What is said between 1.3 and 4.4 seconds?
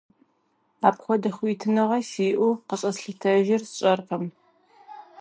хуитыныгъэ сиӀэу къыщӀэслъытэжыр сщӀэркъым.